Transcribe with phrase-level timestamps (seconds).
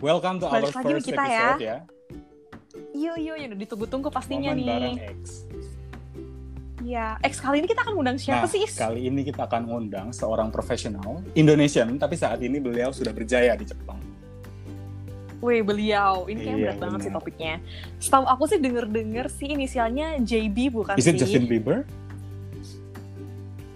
[0.00, 1.28] Welcome to Balik our first kita ya.
[1.28, 1.76] episode ya.
[2.96, 5.12] Iya, iya, iya, udah ditunggu-tunggu pastinya Momen bareng nih.
[5.12, 5.24] X.
[6.80, 8.64] Iya, X kali ini kita akan undang siapa nah, sih?
[8.64, 8.80] Is?
[8.80, 13.68] kali ini kita akan undang seorang profesional Indonesian, tapi saat ini beliau sudah berjaya di
[13.68, 14.00] Jepang.
[15.44, 16.24] Wih, beliau.
[16.28, 17.54] Ini kayak Iya, berat banget sih topiknya.
[18.00, 21.28] Setahu aku sih denger-denger sih inisialnya JB bukan Is it sih?
[21.28, 21.84] Justin Bieber?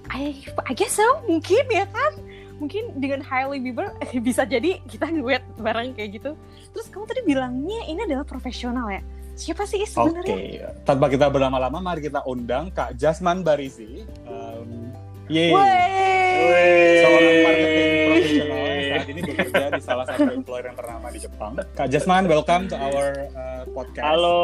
[0.09, 2.12] I, I guess so, mungkin ya kan?
[2.59, 6.33] Mungkin dengan Hailey Bieber eh, bisa jadi kita duet bareng kayak gitu.
[6.71, 9.03] Terus kamu tadi bilangnya ini adalah profesional ya?
[9.35, 10.71] Siapa sih Is Oke, sebenarnya?
[10.87, 14.07] tanpa kita berlama-lama, mari kita undang Kak Jasman Barizi.
[14.30, 14.95] Um,
[15.27, 15.51] yeay.
[15.51, 17.03] Wey.
[17.03, 21.59] Seorang marketing profesional yang saat ini bekerja di salah satu employer yang ternama di Jepang.
[21.75, 24.07] Kak Jasman, welcome to our uh, podcast.
[24.07, 24.39] Halo,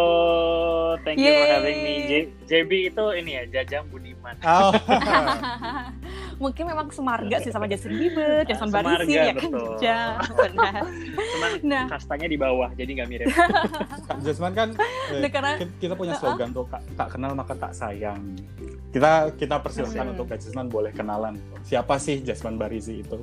[1.06, 1.94] thank you for having me.
[2.10, 4.34] J- JB itu ini ya, Jajang Budiman.
[4.42, 4.74] Oh.
[6.40, 9.50] Mungkin memang semarga sih sama Justin Bieber, Jason Semarga, Barisin ya kan?
[9.84, 10.00] Ja,
[10.32, 10.82] benar.
[11.12, 11.84] Cuman Nah.
[11.86, 13.28] kastanya di bawah, jadi nggak mirip.
[14.08, 17.52] Kak Jasman kan eh, Nah, karena- ki- kita punya slogan tuh Kak, tak kenal maka
[17.54, 18.24] tak sayang.
[18.88, 20.12] Kita kita persilahkan Hmm.
[20.16, 21.36] untuk Kak Jasman boleh kenalan.
[21.60, 23.20] Siapa sih Jasman Barizi itu?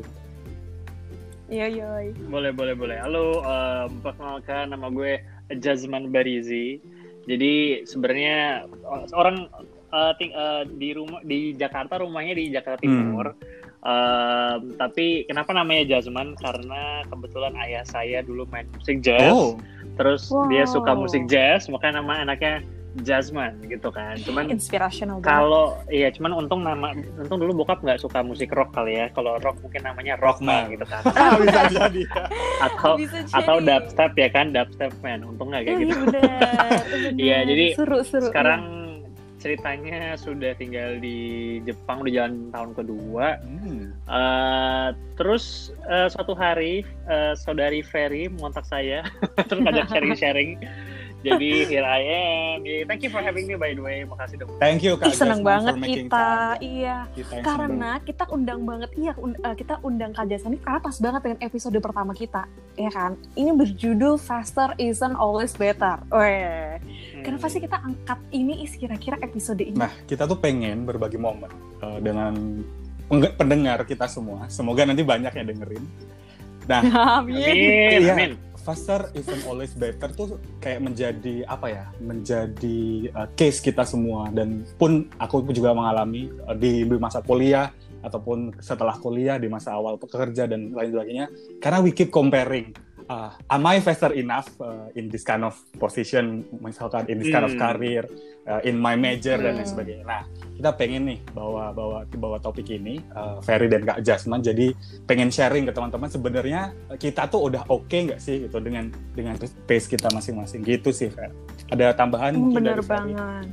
[1.47, 1.87] Iya, iya.
[2.27, 2.99] boleh, boleh, boleh.
[2.99, 5.17] Halo, em, perkenalkan nama gue
[5.55, 6.77] Jazman Barizi.
[7.23, 9.49] Jadi sebenarnya eh, orang
[9.87, 13.31] eh, ting- eh, di rumah di Jakarta rumahnya di Jakarta Timur.
[13.79, 16.35] Em, tapi kenapa namanya Jazman?
[16.35, 19.29] Karena kebetulan ayah saya dulu main musik jazz.
[19.29, 19.55] Oh,
[19.95, 20.45] Terus Wow.
[20.47, 22.61] dia suka musik jazz, makanya nama anaknya
[22.97, 24.17] Jasmine gitu kan.
[24.19, 25.29] Cuman Inspirational banget.
[25.31, 29.09] kalau iya, cuman untung nama untung dulu bokap nggak suka musik rock kali ya.
[29.09, 31.05] Kalau rock mungkin namanya rockman gitu kan.
[31.41, 32.01] bisa jadi.
[32.59, 35.21] Atau Bisa atau dubstep ya kan, dubstep man.
[35.23, 35.95] Untung nggak kayak Iya, gitu.
[36.03, 36.69] benar.
[37.23, 38.27] Iya, jadi seru, seru.
[38.27, 38.61] Sekarang
[39.37, 43.27] ceritanya sudah tinggal di Jepang udah jalan tahun kedua.
[43.41, 43.93] Hmm.
[44.07, 49.05] Eh, terus eh, suatu hari eh, saudari Ferry mengontak saya
[49.47, 50.57] terus ngajak sharing-sharing.
[51.27, 52.57] Jadi here I am.
[52.63, 54.07] Yeah, thank you for having me by the way.
[54.07, 54.55] Makasih dong.
[54.57, 56.07] Thank you Kak Ih, seneng banget kita.
[56.07, 56.59] time.
[56.63, 56.97] Iya.
[57.11, 60.95] Kita Karena kita undang banget, iya un- eh, kita undang Kak Jason ini karena pas
[60.95, 63.19] banget dengan episode pertama kita, ya kan?
[63.35, 65.99] Ini berjudul Faster Isn't Always Better.
[66.07, 66.79] Weh,
[67.21, 69.75] kenapa sih kita angkat ini is kira-kira episode ini?
[69.75, 71.51] Nah, kita tuh pengen berbagi momen
[71.83, 72.63] uh, dengan
[73.35, 74.47] pendengar kita semua.
[74.47, 75.83] Semoga nanti banyak yang dengerin.
[76.67, 76.81] Nah,
[77.19, 77.35] Amin.
[77.39, 77.99] Amin.
[77.99, 78.13] Iya.
[78.15, 78.31] Amin.
[78.67, 81.85] Faster isn't always better tuh kayak menjadi apa ya?
[82.03, 87.71] Menjadi uh, case kita semua dan pun aku juga mengalami uh, di masa kuliah
[88.03, 91.25] ataupun setelah kuliah di masa awal pekerja dan lain sebagainya.
[91.63, 92.75] Karena we keep comparing.
[93.07, 97.43] Uh, am I faster enough uh, in this kind of position, misalkan in this kind
[97.43, 97.59] of Hmm.
[97.59, 98.03] career,
[98.45, 99.73] uh, in my major dan lain Hmm.
[99.73, 100.05] sebagainya.
[100.05, 100.23] Nah,
[100.53, 104.39] kita pengen nih bawa bawa bawa topik ini, uh, Ferry dan Kak Jasman.
[104.39, 104.71] Jadi
[105.03, 106.61] pengen sharing ke teman-teman sebenarnya
[106.95, 109.35] kita tuh udah oke nggak sih gitu dengan dengan
[109.65, 111.31] pace kita masing-masing gitu sih Fer.
[111.67, 113.13] Ada tambahan mungkin bener dari Ferry?
[113.15, 113.47] banget.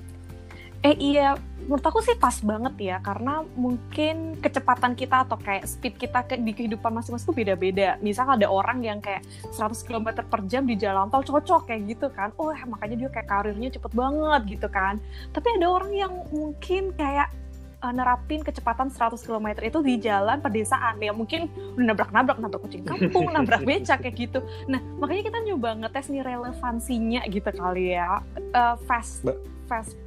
[0.85, 1.33] Eh iya,
[1.65, 6.37] menurut aku sih pas banget ya karena mungkin kecepatan kita atau kayak speed kita ke,
[6.37, 7.97] di kehidupan masing-masing tuh beda-beda.
[8.05, 12.13] Misal ada orang yang kayak 100 km per jam di jalan tol cocok kayak gitu
[12.13, 12.37] kan.
[12.37, 15.01] Oh makanya dia kayak karirnya cepet banget gitu kan.
[15.33, 17.33] Tapi ada orang yang mungkin kayak
[17.81, 22.85] eh, nerapin kecepatan 100 km itu di jalan pedesaan ya mungkin udah nabrak-nabrak nabrak kucing
[22.85, 28.25] kampung nabrak becak kayak gitu nah makanya kita nyoba ngetes nih relevansinya gitu kali ya
[28.55, 29.37] Eh, fast Ba-
[29.69, 29.99] fast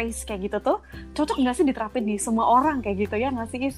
[0.00, 0.78] pace kayak gitu tuh
[1.12, 3.76] cocok nggak sih diterapin di semua orang kayak gitu ya nggak sih Is?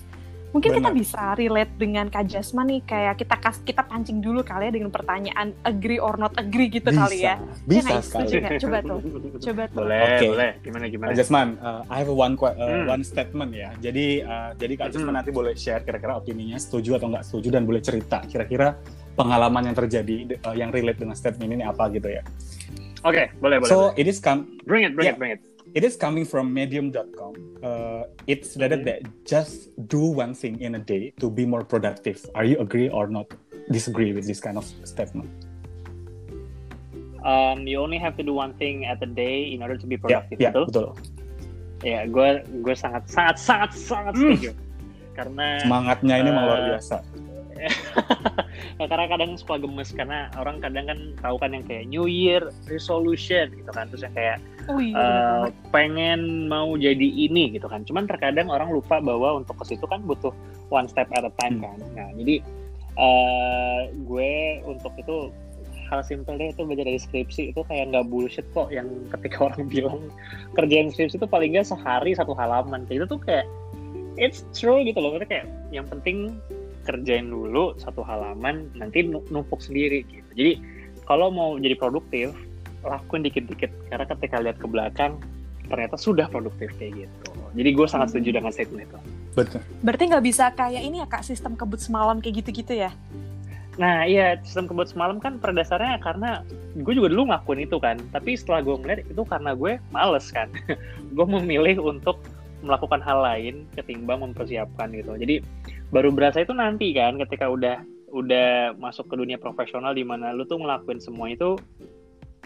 [0.53, 1.01] Mungkin kita Benar.
[1.01, 4.93] bisa relate dengan Kak Jasma nih kayak kita kas kita pancing dulu kali ya dengan
[4.93, 7.41] pertanyaan agree or not agree gitu bisa, kali ya.
[7.65, 8.07] bisa nggak, Is?
[8.13, 8.61] sekali.
[8.61, 8.99] Coba tuh,
[9.49, 9.77] coba tuh.
[9.81, 10.27] Boleh, Oke.
[10.29, 10.51] boleh.
[10.61, 11.09] Gimana gimana?
[11.09, 12.85] Kak Jasman, uh, I have one uh, Hmm.
[12.85, 13.73] one statement ya.
[13.81, 15.25] Jadi uh, jadi Kak Jasman Hmm.
[15.25, 18.77] nanti boleh share kira-kira opininya setuju atau nggak setuju dan boleh cerita kira-kira
[19.17, 22.21] pengalaman yang terjadi uh, yang relate dengan statement ini apa gitu ya.
[23.09, 23.73] Oke, boleh boleh.
[23.73, 24.05] So boleh.
[24.05, 25.17] it is come Bring it, bring Yeah.
[25.17, 25.41] it, bring it.
[25.75, 27.33] It is coming from medium.com.
[27.63, 32.25] Uh, it's stated that just do one thing in a day to be more productive.
[32.35, 33.31] Are you agree or not
[33.71, 35.31] disagree with this kind of statement?
[37.25, 39.95] Um, you only have to do one thing at a day in order to be
[39.95, 40.39] Ya, productive.
[40.43, 40.67] ya, betul?
[40.67, 40.89] betul.
[41.83, 42.29] Ya, gue
[42.63, 44.23] gue sangat sangat sangat sangat Hmm.
[44.35, 44.51] setuju.
[45.15, 46.97] Karena Semangatnya ini memang luar biasa.
[48.79, 52.43] Nah, karena kadang suka gemes karena orang kadang kan tahu kan yang kayak New Year
[52.67, 53.89] resolution gitu kan.
[53.91, 54.39] Terus yang kayak
[54.71, 55.53] Oh iya, banget.
[55.75, 57.83] pengen mau jadi ini gitu kan.
[57.83, 60.31] Cuman terkadang orang lupa bahwa untuk ke situ kan butuh
[60.71, 61.65] one step at a time Hmm.
[61.67, 61.79] kan.
[61.99, 62.35] Nah jadi
[62.93, 64.33] eh, gue
[64.69, 65.33] untuk itu
[65.89, 67.53] hal simple deh itu belajar dari skripsi.
[67.53, 70.09] Itu kayak nggak bullshit kok yang ketika orang bilang
[70.57, 72.85] kerjaan skripsi itu paling nggak sehari satu halaman.
[72.89, 73.47] Kayak itu tuh kayak
[74.17, 75.17] it's true gitu loh.
[75.17, 76.37] Maksudnya kayak yang penting
[76.83, 80.31] kerjain dulu satu halaman nanti nu- numpuk sendiri gitu.
[80.35, 80.53] Jadi
[81.07, 82.35] kalau mau jadi produktif
[82.87, 83.71] lakuin dikit-dikit.
[83.89, 85.19] Karena ketika lihat ke belakang
[85.71, 87.31] ternyata sudah produktif kayak gitu.
[87.55, 88.99] Jadi gue sangat setuju dengan statement itu.
[89.33, 89.61] Betul.
[89.81, 92.91] Berarti nggak bisa kayak ini ya kak sistem kebut semalam kayak gitu-gitu ya?
[93.81, 96.45] Nah iya sistem kebut semalam kan pada dasarnya karena
[96.77, 97.97] gue juga dulu ngakuin itu kan.
[98.13, 100.49] Tapi setelah gue ngeliat itu karena gue males kan.
[101.13, 102.25] Gue memilih untuk
[102.65, 105.13] melakukan hal lain ketimbang mempersiapkan gitu.
[105.21, 105.45] Jadi
[105.93, 110.45] baru berasa itu nanti kan ketika udah udah masuk ke dunia profesional di mana lu
[110.49, 111.57] tuh ngelakuin semua itu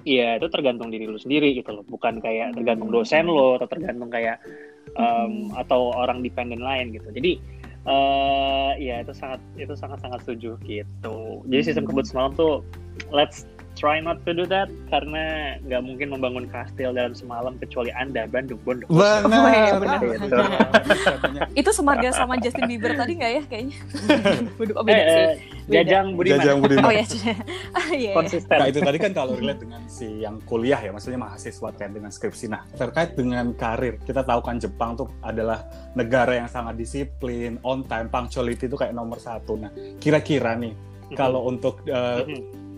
[0.06, 1.84] ya itu tergantung diri lu sendiri gitu loh.
[1.86, 4.42] Bukan kayak tergantung dosen lo atau tergantung kayak
[4.98, 7.06] um, atau orang dependen lain gitu.
[7.10, 7.32] Jadi
[7.86, 11.46] eh ya itu sangat itu sangat sangat setuju gitu.
[11.46, 12.66] Jadi sistem kebut semalam tuh
[13.14, 13.46] let's
[13.76, 18.58] try not to do that karena nggak mungkin membangun kastil dalam semalam kecuali anda Bandung
[18.64, 19.76] Bondok Benar.
[19.78, 20.00] benar.
[20.00, 20.36] Gitu.
[21.60, 23.76] Itu semarga sama Justin Bieber tadi nggak ya kayaknya?
[24.76, 25.20] Oh, eh, beda sih.
[25.20, 25.32] eh,
[25.68, 26.84] Jajang Budiman Jajang Budiman.
[26.88, 27.04] Oh ya,
[27.76, 27.96] Ah, iya.
[28.08, 28.12] iya.
[28.16, 31.92] konsisten Nah itu tadi kan kalau relate dengan si yang kuliah ya, maksudnya mahasiswa terkait
[31.92, 32.46] dengan skripsi.
[32.48, 37.84] Nah terkait dengan karir, kita tahu kan Jepang tuh adalah negara yang sangat disiplin, on
[37.84, 39.60] time, punctuality itu kayak nomor satu.
[39.60, 39.70] Nah
[40.00, 40.72] kira-kira nih
[41.14, 42.24] kalau untuk uh.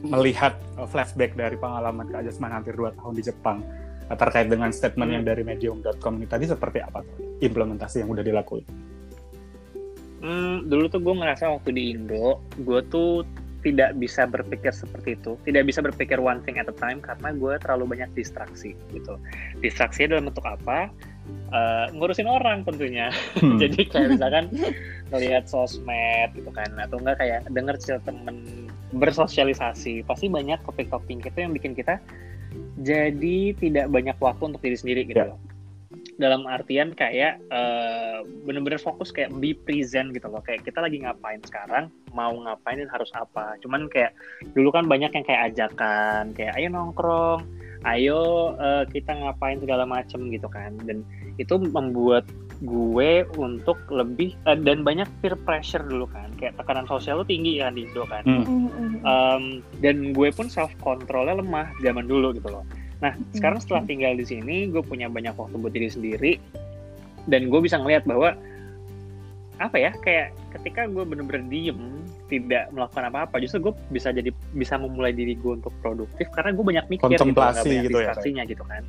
[0.07, 3.59] Melihat uh, flashback dari pengalaman Kak Jasman hampir 2 tahun di Jepang
[4.07, 5.17] uh, terkait dengan statement Hmm.
[5.19, 8.67] yang dari medium.com ini tadi seperti apa tuh implementasi yang udah dilakuin?
[10.19, 13.23] Hmm, dulu tuh gue ngerasa waktu di Indo, gue tuh
[13.63, 17.55] tidak bisa berpikir seperti itu, tidak bisa berpikir one thing at a time karena gue
[17.59, 19.19] terlalu banyak distraksi gitu.
[19.63, 20.91] Distraksinya dalam bentuk apa?
[21.49, 23.09] Eh, ngurusin orang tentunya.
[23.41, 23.59] Hmm.
[23.63, 24.47] Jadi kayak misalkan
[25.11, 31.39] ngelihat sosmed gitu kan, atau enggak kayak denger cerita temen bersosialisasi, pasti banyak topik-topik itu
[31.39, 32.01] yang bikin kita
[32.81, 35.29] jadi tidak banyak waktu untuk diri sendiri gitu Ya.
[35.35, 35.41] loh.
[36.19, 40.43] Dalam artian kayak eh, bener-bener fokus kayak be present gitu loh.
[40.43, 43.55] Kayak kita lagi ngapain sekarang, mau ngapain dan harus apa.
[43.63, 44.15] Cuman kayak
[44.53, 47.47] dulu kan banyak yang kayak ajakan, kayak ayo nongkrong,
[47.87, 50.75] ayo eh, kita ngapain segala macem gitu kan.
[50.87, 51.07] Dan
[51.39, 52.27] itu membuat
[52.59, 56.31] gue untuk lebih eh, dan banyak peer pressure dulu kan.
[56.39, 58.23] Kayak tekanan sosial tuh tinggi kan di Indo kan.
[58.27, 58.43] Hmm.
[58.43, 58.95] Mm, mm, mm.
[59.07, 59.45] Um,
[59.79, 62.67] dan gue pun self controlnya lemah zaman dulu gitu loh.
[62.99, 66.33] Nah sekarang setelah tinggal di sini, gue punya banyak waktu buat diri sendiri
[67.29, 68.35] dan gue bisa ngelihat bahwa
[69.59, 71.99] apa ya kayak ketika gue bener-bener diem
[72.31, 76.63] tidak melakukan apa-apa justru gue bisa jadi bisa memulai diri gue untuk produktif karena gue
[76.63, 78.83] banyak mikir gitu, Kontemplasi nggak banyak gitu ya, gitu kan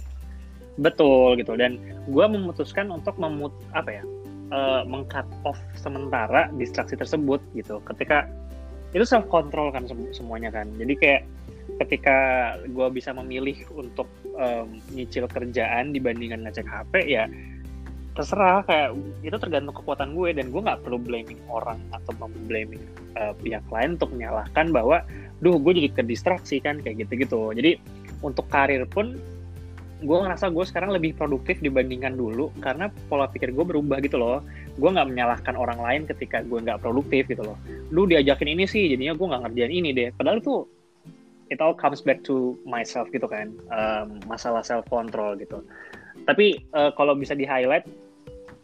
[0.79, 1.53] betul gitu.
[1.59, 1.77] Dan
[2.07, 4.03] gue memutuskan untuk memut apa ya
[4.51, 7.83] eh, meng-cut off sementara distraksi tersebut gitu.
[7.85, 8.25] Ketika
[8.95, 10.65] itu self control kan sem- semuanya kan.
[10.79, 11.21] Jadi kayak
[11.77, 12.17] ketika
[12.65, 17.29] gue bisa memilih untuk em, nyicil kerjaan dibandingkan ngecek HP ya
[18.17, 18.65] terserah.
[18.65, 22.81] Kayak itu tergantung kekuatan gue dan gue nggak perlu blaming orang atau memblaming
[23.15, 25.05] eh, pihak lain untuk menyalahkan bahwa
[25.39, 27.53] duh gue jadi kedistraksi kan kayak gitu-gitu.
[27.53, 27.77] Jadi
[28.25, 29.15] untuk karir pun
[29.99, 34.39] gue ngerasa gue sekarang lebih produktif dibandingkan dulu karena pola pikir gue berubah gitu loh
[34.75, 37.59] gue nggak menyalahkan orang lain ketika gue nggak produktif gitu loh
[37.89, 40.63] lu diajakin ini sih jadinya gue nggak ngerjain ini deh padahal itu
[41.49, 45.59] it all comes back to myself gitu kan Em, masalah self control gitu
[46.23, 47.83] tapi eh, kalau bisa di highlight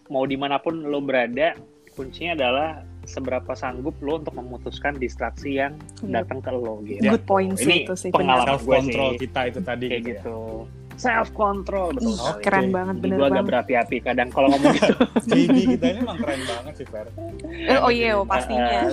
[0.08, 1.52] mau di mana pun lo berada
[1.92, 2.68] kuncinya adalah
[3.04, 6.22] seberapa sanggup lo untuk memutuskan distraksi yang Iya.
[6.22, 8.10] datang ke lo gitu Good point sih Ini itu sih.
[8.10, 8.48] pengalaman.
[8.50, 9.20] Self gue control sih.
[9.22, 10.08] kita itu tadi kayak gitu.
[10.08, 10.22] ya.
[10.24, 10.38] gitu
[10.96, 14.96] self control betul Ih, keren banget, bener gue agak berapi-api kadang kalau ngomong gitu
[15.30, 17.08] JD kita ini emang keren banget sih Fer.
[17.46, 18.90] Eh, oh iya, oh, pastinya.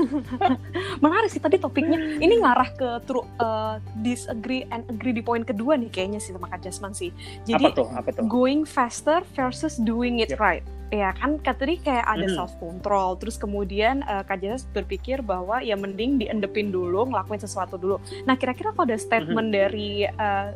[1.04, 2.18] Menarik sih tadi topiknya.
[2.18, 6.48] Ini ngarah ke true uh, disagree and agree di poin kedua nih kayaknya sih sama
[6.50, 7.10] Kak Jasman sih.
[7.44, 10.42] Jadi apa tuh apa tuh going faster versus doing it Yep.
[10.42, 10.64] right.
[10.94, 12.36] Ya kan kata tadi kayak ada Mhm.
[12.38, 13.18] self control.
[13.18, 17.98] Terus kemudian uh, Kak Jas berpikir bahwa ya mending diendepin dulu, ngelakuin sesuatu dulu.
[18.30, 20.54] Nah kira-kira kalau ada statement dari uh,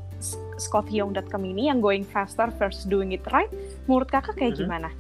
[0.55, 3.51] scottyoung.com ini yang going faster versus doing it right,
[3.91, 4.63] menurut kakak kayak Mhm.
[4.63, 4.91] gimana?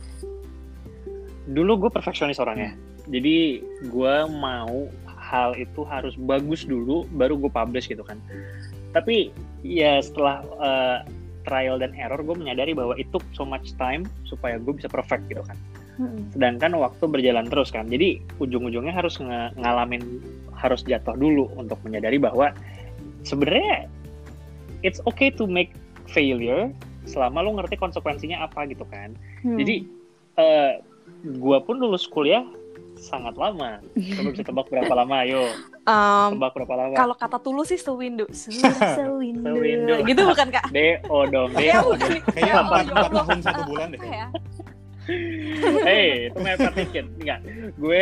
[1.49, 2.77] dulu gue perfeksionis orangnya
[3.09, 8.21] jadi gue mau hal itu harus bagus dulu baru gue publish gitu kan
[8.93, 9.33] tapi
[9.65, 10.99] ya setelah uh,
[11.49, 15.41] trial dan error gue menyadari bahwa itu so much time supaya gue bisa perfect gitu
[15.49, 15.57] kan
[15.97, 16.29] Mm-mm.
[16.31, 20.05] sedangkan waktu berjalan terus kan jadi ujung-ujungnya harus nge- ngalamin
[20.53, 22.53] harus jatuh dulu untuk menyadari bahwa
[23.25, 23.89] sebenarnya
[24.85, 25.73] it's okay to make
[26.07, 26.69] failure
[27.09, 29.55] selama lo ngerti konsekuensinya apa gitu kan Hmm.
[29.55, 29.87] jadi
[30.37, 30.73] eh
[31.39, 32.43] gua pun lulus kuliah
[32.99, 33.79] sangat lama.
[33.95, 35.17] Coba bisa tebak berapa lama?
[35.23, 35.47] Ayo,
[35.89, 36.93] Um, tebak berapa lama?
[36.93, 38.29] Kalau kata tulus sih sewindu.
[38.29, 39.49] Sewindu.
[39.57, 39.95] Sewindu.
[40.05, 40.69] gitu bukan kak?
[40.69, 41.81] DO dong, DO.
[41.97, 42.85] Kayaknya Ya empat, Allah.
[42.85, 44.01] empat tahun satu bulan deh.
[44.05, 44.29] Ya?
[45.89, 47.07] hey, itu mepet dikit.
[47.17, 47.41] Enggak.
[47.81, 48.01] Gue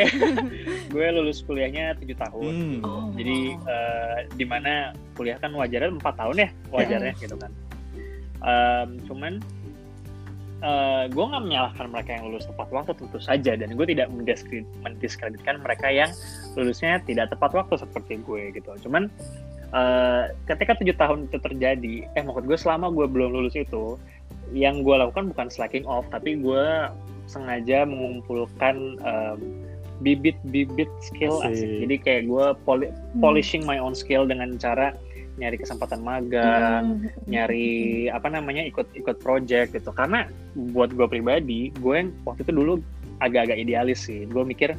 [0.91, 2.55] gue lulus kuliahnya tujuh tahun.
[2.55, 2.79] Hmm.
[2.83, 3.09] Oh.
[3.15, 7.53] Jadi eh, di mana kuliah kan wajarnya empat tahun ya wajarnya gitu kan.
[8.43, 9.33] Em, cuman
[10.63, 14.09] eh, gue nggak menyalahkan mereka yang lulus tepat waktu tentu saja dan gue tidak
[14.81, 16.11] mendiskreditkan mereka yang
[16.57, 18.71] lulusnya tidak tepat waktu seperti gue gitu.
[18.89, 19.13] Cuman
[19.75, 24.01] eh, ketika tujuh tahun itu terjadi, eh maksud gue selama gue belum lulus itu,
[24.55, 26.65] yang gue lakukan bukan slacking off, tapi gue
[27.27, 29.39] sengaja mengumpulkan em,
[29.99, 31.67] bibit-bibit skill Asik.
[31.67, 31.71] asik.
[31.83, 34.95] Jadi kayak gue poli- polishing my own skill dengan cara
[35.37, 37.29] nyari kesempatan magang, Hmm.
[37.29, 39.93] nyari apa namanya ikut-ikut project gitu.
[39.93, 40.25] Karena
[40.73, 42.73] buat gue pribadi, gue yang waktu itu dulu
[43.21, 44.25] agak-agak idealis sih.
[44.25, 44.73] Gue mikir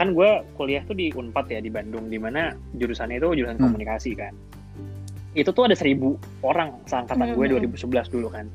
[0.00, 3.70] kan gue kuliah tuh di Unpad ya di Bandung, di mana jurusannya itu jurusan Hmm.
[3.70, 4.34] komunikasi kan.
[5.32, 7.52] Itu tuh ada seribu orang seangkatan gue Hmm.
[7.62, 8.50] 2011 dulu kan.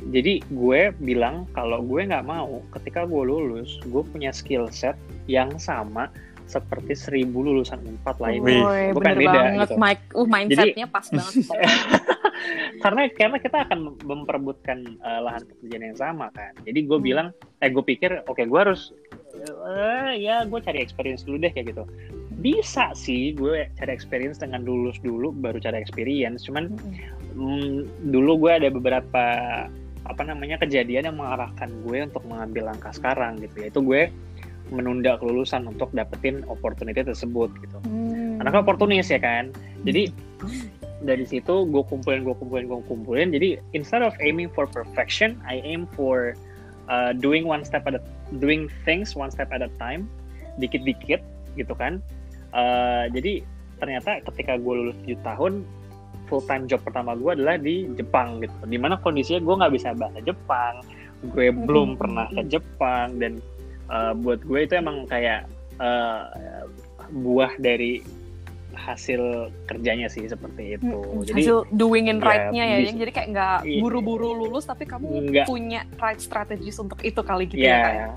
[0.00, 4.96] Jadi gue bilang kalau gue nggak mau ketika gue lulus, gue punya skill set
[5.28, 6.08] yang sama
[6.50, 8.90] seperti seribu lulusan Unpad lainnya.
[8.90, 9.68] Bener beda banget.
[9.70, 9.74] gitu.
[9.78, 11.34] Mike, uh, mindsetnya pas banget.
[12.82, 17.04] karena karena kita akan memperebutkan uh, lahan pekerjaan yang sama kan jadi gue Hmm.
[17.04, 17.26] bilang
[17.60, 18.96] eh gue pikir oke gue harus
[19.36, 21.84] eh, ya gue cari experience dulu deh kayak gitu
[22.40, 26.72] bisa sih gue cari experience dengan lulus dulu baru cari experience cuman
[27.36, 29.24] mm, dulu gue ada beberapa
[30.08, 34.02] apa namanya kejadian yang mengarahkan gue untuk mengambil langkah sekarang gitu yaitu gue
[34.70, 37.78] menunda kelulusan untuk dapetin opportunity tersebut gitu.
[37.86, 38.40] Hmm.
[38.40, 39.52] anaknya oportunis ya kan?
[39.84, 40.10] Jadi
[41.04, 43.28] dari situ gue kumpulin gue kumpulin gue kumpulin.
[43.34, 46.38] Jadi instead of aiming for perfection I aim for
[46.88, 48.02] uh, doing one step at a
[48.40, 50.08] doing things one step at a time
[50.56, 51.20] dikit-dikit
[51.58, 52.00] gitu kan?
[52.50, 53.44] Uh, jadi
[53.78, 55.52] ternyata ketika gue lulus 7 tahun
[56.28, 58.54] full time job pertama gue adalah di Jepang gitu.
[58.64, 60.80] Di mana kondisinya gue nggak bisa bahasa Jepang
[61.20, 63.44] gue belum pernah ke Jepang dan
[63.90, 65.44] uh, buat gue itu emang kayak
[65.82, 66.30] uh,
[67.10, 68.00] buah dari
[68.70, 70.88] hasil kerjanya sih seperti itu.
[70.88, 71.26] Mm-mm.
[71.26, 73.80] Jadi hasil doing and ya, right-nya ya, yang jadi kayak nggak Iya.
[73.82, 75.46] buru-buru lulus tapi kamu Nggak.
[75.50, 78.08] punya right strategies untuk itu kali gitu ya, Kak, ya,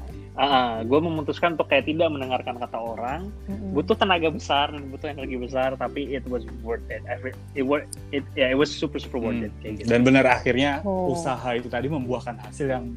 [0.81, 3.21] gue memutuskan untuk kayak tidak mendengarkan kata orang.
[3.45, 3.75] Mm-mm.
[3.75, 7.01] Butuh tenaga besar dan butuh energi besar, tapi it was worth it.
[7.05, 9.49] Every, it, wor- it, yeah, it was super super worth Hmm.
[9.49, 9.87] it kayak gitu.
[9.93, 11.11] Dan benar akhirnya Oh.
[11.11, 12.93] usaha itu tadi membuahkan hasil yang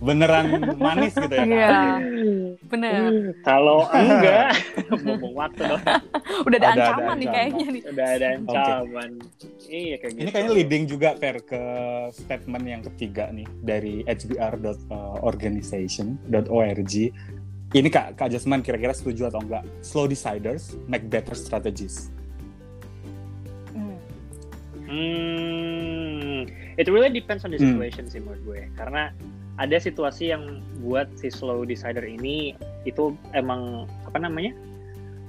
[0.00, 1.38] beneran manis gitu ya.
[1.38, 1.46] Kak?
[1.46, 2.00] Iya,
[2.66, 3.12] bener.
[3.40, 4.52] Kalau enggak,
[4.96, 5.80] buang waktu dong.
[6.42, 7.30] Udah ada, Ada- ada ancaman nih ancaman.
[7.30, 7.82] kayaknya nih.
[7.86, 9.10] Udah ada ancaman.
[9.62, 10.18] Iya kayak gitu.
[10.18, 11.62] Ini kayaknya leading juga Fer ke
[12.12, 16.94] statement yang ketiga nih dari hbr.organization.org.
[17.70, 19.62] Ini Kak, Kak Jasman kira-kira setuju atau enggak?
[19.80, 22.10] Slow deciders make better strategies.
[23.70, 23.94] Hmm.
[24.90, 26.42] Hmm,
[26.74, 27.76] it really depends on the Hmm.
[27.76, 28.60] situation sih menurut gue.
[28.74, 29.10] Karena
[29.56, 32.54] ada situasi yang buat si slow decider ini
[32.84, 34.54] itu emang apa namanya?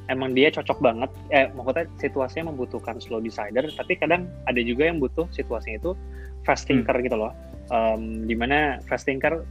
[0.07, 1.09] Emang dia cocok banget.
[1.31, 5.91] Eh, maksudnya situasinya membutuhkan slow decider, tapi kadang ada juga yang butuh situasinya itu
[6.43, 6.83] fast Hmm.
[6.83, 7.31] thinker gitu loh.
[7.71, 9.47] Um, di mana fast thinker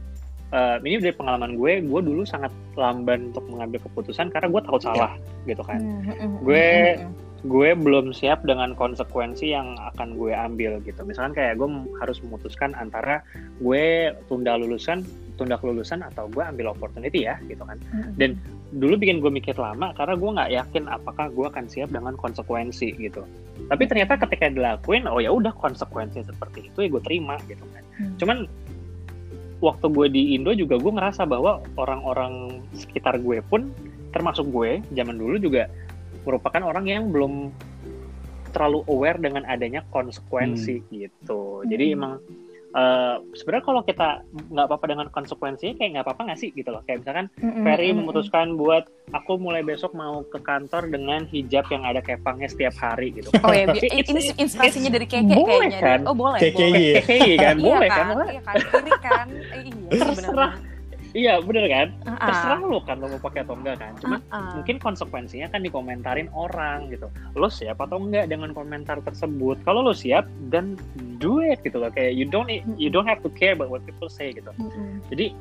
[0.51, 4.83] eh, ini dari pengalaman gue, gue dulu sangat lamban untuk mengambil keputusan karena gue takut
[4.83, 5.15] salah
[5.47, 7.13] gitu kan Hmm, hmm, hmm, Gue- hmm, hmm.
[7.41, 11.01] Gue belum siap dengan konsekuensi yang akan gue ambil gitu.
[11.01, 13.25] Misalkan kayak gue harus memutuskan antara
[13.57, 15.01] gue tunda lulusan,
[15.41, 17.81] tunda kelulusan atau gue ambil opportunity ya gitu kan.
[17.89, 18.13] Hmm.
[18.13, 18.37] Dan
[18.77, 22.93] dulu bikin gue mikir lama karena gue nggak yakin apakah gue akan siap dengan konsekuensi
[23.01, 23.25] gitu.
[23.73, 27.83] Tapi ternyata ketika dilakuin, oh ya udah konsekuensi seperti itu ya gue terima gitu kan.
[27.97, 28.13] Hmm.
[28.21, 28.37] Cuman
[29.65, 33.73] waktu gue di Indo juga gue ngerasa bahwa orang-orang sekitar gue pun
[34.11, 35.71] termasuk gue zaman dulu juga
[36.21, 37.51] merupakan orang yang belum
[38.51, 41.41] terlalu aware dengan adanya konsekuensi gitu.
[41.63, 41.95] Jadi Hmm.
[41.95, 42.13] emang
[42.71, 46.79] eh, sebenarnya kalau kita nggak apa-apa dengan konsekuensinya kayak nggak apa-apa nggak sih gitu loh.
[46.81, 51.27] Kayak misalkan Hmm, hmm, Ferry hmm, memutuskan buat aku mulai besok mau ke kantor dengan
[51.27, 53.27] hijab yang ada kepangnya setiap hari gitu.
[53.37, 55.79] Oh ya, It's- ini inspirasinya dari keke boleh kayaknya.
[55.81, 55.99] kan?
[56.07, 56.79] Oh boleh, KKI boleh.
[56.79, 57.01] ya?
[57.03, 58.27] Iya kan, Iya boleh kan, kan?
[58.31, 60.51] iya kan, kiri kan, Eh, iya Terserah.
[61.11, 61.87] Iya bener kan?
[62.07, 62.23] benar.
[62.23, 63.91] Terserah lo kan lo mau pakai atau enggak kan.
[63.99, 64.51] Cuman Ah, ah.
[64.55, 67.11] mungkin konsekuensinya kan dikomentarin orang gitu.
[67.35, 69.59] Lo siap atau enggak dengan komentar tersebut?
[69.67, 70.79] Kalau lo siap, dan
[71.19, 71.91] do it gitu loh.
[71.91, 72.47] Kayak you don't
[72.79, 74.51] you don't have to care about what people say gitu.
[74.55, 74.97] Hmm, hmm.
[75.11, 75.35] Jadi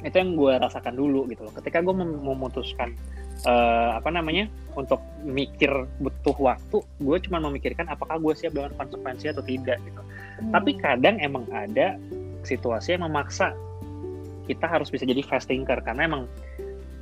[0.00, 1.52] itu yang gue rasakan dulu gitu loh.
[1.52, 2.96] Ketika gue mem- memutuskan
[3.44, 5.68] eh, apa namanya untuk mikir
[6.00, 10.00] butuh waktu, gue cuma memikirkan apakah gue siap dengan konsekuensi atau tidak gitu.
[10.52, 12.00] Tapi kadang emang ada
[12.44, 13.52] situasi yang memaksa
[14.50, 16.22] kita harus bisa jadi fast thinker karena emang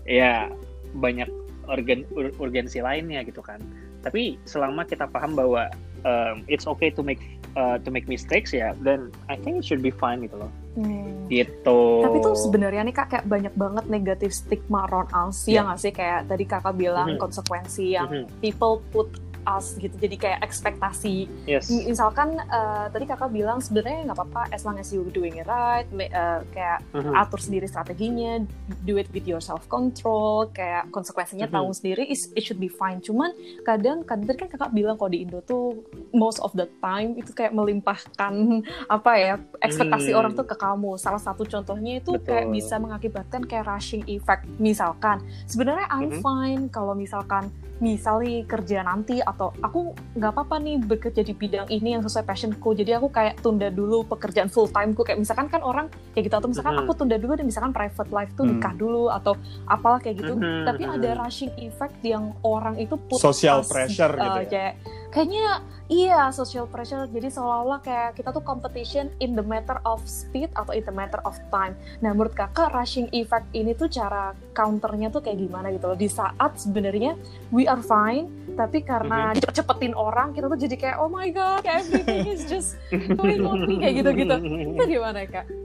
[0.04, 0.52] ya
[0.92, 1.28] banyak
[1.64, 3.60] organ ur- urgensi lainnya gitu kan.
[4.04, 5.72] Tapi selama kita paham bahwa
[6.04, 7.20] um, it's okay to make
[7.56, 10.52] uh, to make mistakes ya, then I think it should be fine gitu loh.
[10.78, 11.26] Hmm.
[11.26, 15.60] gitu Tapi tuh sebenarnya nih kak kayak banyak banget negatif stigma around us Iya.
[15.60, 17.20] ya nggak sih kayak tadi kakak bilang Mhm.
[17.20, 18.38] konsekuensi yang Mhm.
[18.38, 19.10] people put
[19.48, 24.62] us gitu jadi kayak ekspektasi yes misalkan eh, tadi kakak bilang sebenarnya nggak apa-apa as
[24.62, 26.08] long as you doing it right eh,
[26.52, 27.14] kayak Mhm.
[27.14, 28.44] atur sendiri strateginya
[28.84, 31.54] do it with your self control kayak konsekuensinya Mhm.
[31.54, 35.08] tahu sendiri is- it should be fine cuman kadang kan tadi kan kakak bilang kalau
[35.08, 35.80] di Indo tuh
[36.12, 38.34] most of the time itu kayak melimpahkan
[38.90, 40.18] apa ya ekspektasi Hmm.
[40.18, 42.54] orang tuh ke kamu salah satu contohnya itu kayak Betul.
[42.54, 46.20] bisa mengakibatkan kayak rushing effect misalkan sebenarnya I'm Mhm.
[46.20, 49.78] fine kalau misalkan misalnya kerja nanti atau aku
[50.18, 52.74] nggak apa-apa nih bekerja di bidang ini yang sesuai passionku.
[52.74, 56.50] Jadi aku kayak tunda dulu pekerjaan full timeku kayak misalkan kan orang kayak gitu atau
[56.50, 58.58] misalkan aku tunda dulu dan misalkan private life tuh Hmm.
[58.58, 60.34] nikah dulu atau apalah kayak gitu.
[60.66, 64.50] Tapi ada rushing effect yang orang itu put Social us, pressure uh, gitu ya.
[64.50, 64.76] kayak-
[65.08, 70.52] kayaknya iya social pressure jadi seolah-olah kayak kita tuh competition in the matter of speed
[70.52, 75.08] atau in the matter of time nah menurut kakak rushing effect ini tuh cara counternya
[75.08, 77.16] tuh kayak gimana gitu loh di saat sebenarnya
[77.48, 79.40] we are fine tapi karena Mhm.
[79.40, 82.76] cepet-cepetin orang kita tuh jadi kayak oh my god everything is just
[83.16, 84.36] going on me kayak gitu-gitu
[84.76, 85.46] itu gimana kak?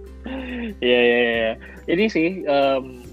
[0.80, 1.52] Iya iya iya.
[1.84, 3.04] Ini sih em,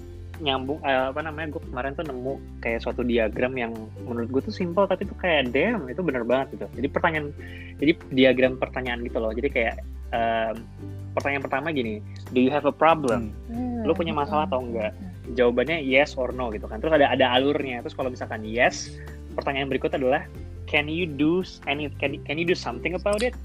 [0.41, 2.33] nyambung eh, apa namanya gue kemarin tuh nemu
[2.65, 3.71] kayak suatu diagram yang
[4.03, 6.65] menurut gue tuh simpel tapi tuh kayak damn itu bener banget gitu.
[6.81, 7.27] Jadi pertanyaan
[7.77, 9.31] jadi diagram pertanyaan gitu loh.
[9.31, 9.75] Jadi kayak
[10.11, 10.55] em,
[11.13, 12.01] pertanyaan pertama gini,
[12.33, 13.31] do you have a problem?
[13.47, 13.85] Hmm.
[13.85, 14.91] Lu punya masalah atau enggak?
[15.37, 16.81] Jawabannya yes or no gitu kan.
[16.81, 17.85] Terus ada ada alurnya.
[17.85, 18.91] Terus kalau misalkan yes,
[19.37, 20.25] pertanyaan berikut adalah
[20.65, 23.37] can you do any can, can you do something about it?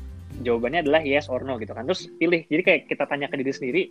[0.42, 1.84] Jawabannya adalah yes or no gitu kan.
[1.86, 2.42] Terus pilih.
[2.48, 3.82] Jadi kayak kita tanya ke diri sendiri,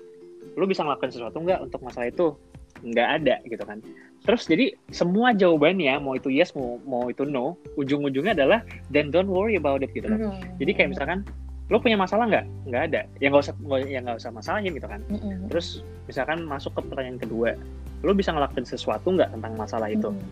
[0.56, 2.36] lu bisa ngelakuin sesuatu nggak untuk masalah itu?
[2.84, 3.80] Nggak ada gitu kan.
[4.26, 9.30] Terus jadi semua jawabannya mau itu yes mau mau itu no, ujung-ujungnya adalah then don't
[9.30, 10.18] worry about it gitu kan.
[10.18, 10.42] Hmm.
[10.58, 11.22] Jadi kayak misalkan
[11.70, 12.46] lu punya masalah nggak?
[12.66, 13.02] Nggak ada.
[13.22, 15.02] Ya nggak usah nggak- ya nggak usah masalahin gitu kan.
[15.14, 15.46] Hmm.
[15.54, 17.54] Terus misalkan masuk ke pertanyaan kedua,
[18.02, 20.10] lu bisa ngelakuin sesuatu nggak tentang masalah itu?
[20.10, 20.26] Hmm.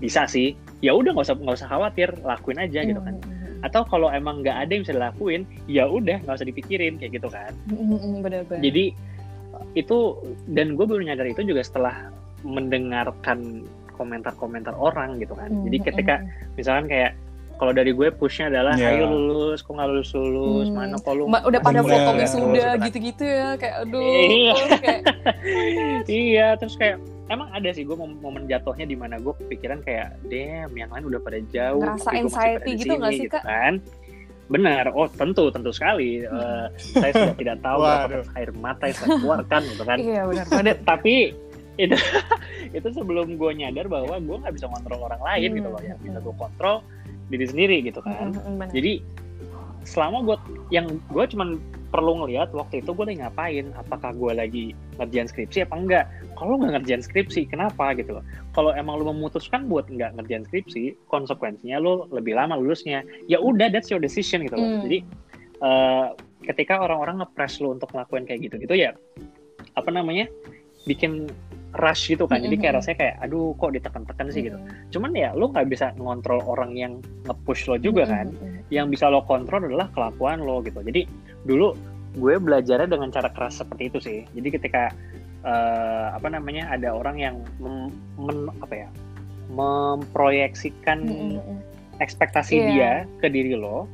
[0.00, 0.56] Bisa sih.
[0.80, 3.20] Ya udah nggak usah nggak usah khawatir, lakuin aja gitu kan.
[3.20, 3.64] Hmm.
[3.64, 7.28] Atau kalau emang nggak ada yang bisa dilakuin, ya udah nggak usah dipikirin kayak gitu
[7.28, 7.52] kan.
[7.68, 8.60] Hmm, benar-benar.
[8.60, 8.92] Jadi
[9.72, 12.10] itu dan gue baru nyadar itu juga setelah
[12.44, 15.48] mendengarkan komentar-komentar orang gitu kan.
[15.48, 16.14] Hmm, Jadi ketika
[16.54, 17.12] misalkan kayak
[17.54, 18.98] kalau dari gue pushnya adalah Iya.
[18.98, 20.76] ayo lulus, kok nggak lulus lulus, Hmm.
[20.76, 21.92] mana kok lu Ma- udah pada Bener.
[21.94, 22.20] foto Bener.
[22.20, 22.78] wisuda Gitu kan.
[22.82, 24.52] gitu-gitu ya kayak aduh Iya.
[24.52, 25.00] terus kayak
[26.10, 30.74] iya terus kayak emang ada sih gue momen, jatuhnya di mana gue kepikiran kayak damn
[30.74, 33.42] yang lain udah pada jauh Ngerasa anxiety pada gitu nggak sini," sih, Kak?
[33.42, 33.72] kan
[34.48, 34.92] benar.
[34.92, 36.24] Oh tentu tentu sekali.
[36.24, 39.98] Eh, saya sudah tidak tahu berapa air mata yang saya keluarkan gitu kan.
[40.00, 40.76] Iya benar benar.
[40.90, 41.14] Tapi
[41.74, 41.96] itu
[42.76, 45.80] itu sebelum gue nyadar bahwa gue nggak bisa kontrol orang lain Hmm, gitu loh.
[45.82, 46.26] Yang bisa hmm.
[46.26, 46.76] gue kontrol
[47.32, 48.30] diri sendiri gitu kan.
[48.32, 48.68] Benar.
[48.70, 48.92] Jadi
[49.84, 50.36] selama gue
[50.72, 51.60] yang gue cuman
[51.94, 53.66] perlu ngelihat waktu itu gue lagi ngapain?
[53.78, 54.64] Apakah gue lagi
[54.98, 56.04] ngerjain skripsi apa enggak?
[56.34, 58.24] Kalau nggak ngerjain skripsi kenapa gitu loh?
[58.50, 63.06] Kalau emang lu memutuskan buat nggak ngerjain skripsi konsekuensinya lu lebih lama lulusnya.
[63.30, 64.66] Ya udah that's your decision gitu loh.
[64.66, 64.82] Hmm.
[64.90, 64.98] jadi
[65.62, 66.06] eh,
[66.50, 68.90] ketika orang-orang ngepres lu untuk ngelakuin kayak gitu gitu ya
[69.78, 70.26] apa namanya
[70.84, 71.30] bikin
[71.78, 72.42] rush gitu kan.
[72.42, 72.86] Jadi kayak Mm-mm.
[72.86, 74.42] rasanya kayak aduh kok ditekan-tekan sih?
[74.42, 74.46] Hmm.
[74.50, 74.58] gitu
[74.98, 76.98] cuman ya lu nggak bisa ngontrol orang yang
[77.30, 78.34] nge-push lo juga kan.
[78.74, 80.82] Yang bisa lo kontrol adalah kelakuan lo gitu.
[80.82, 81.06] Jadi
[81.44, 81.76] dulu
[82.14, 84.18] gue belajarnya dengan cara keras seperti itu sih.
[84.32, 84.90] Jadi ketika
[85.44, 88.88] eh, apa namanya ada orang yang mem, men- apa ya
[89.52, 91.04] memproyeksikan
[92.00, 92.66] ekspektasi Iya.
[92.70, 93.86] dia ke diri lo,